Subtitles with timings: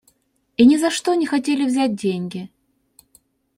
[0.57, 2.49] И ни за что не хотели взять деньги.